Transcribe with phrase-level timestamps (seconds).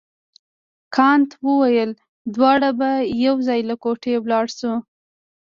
[0.95, 1.91] کانت وویل
[2.35, 2.89] دواړه به
[3.25, 4.73] یو ځای له کوټې ولاړ شو.